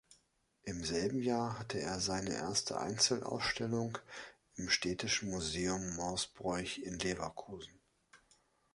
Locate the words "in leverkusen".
6.83-7.79